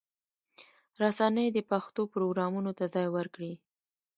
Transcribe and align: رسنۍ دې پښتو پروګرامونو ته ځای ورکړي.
رسنۍ 1.03 1.47
دې 1.55 1.61
پښتو 1.71 2.01
پروګرامونو 2.13 2.71
ته 2.77 2.85
ځای 2.93 3.07
ورکړي. 3.15 3.53